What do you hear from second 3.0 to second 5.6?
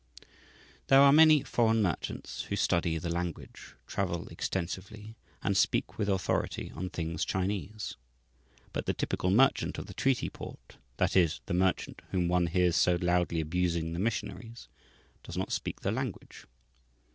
language, travel extensively, and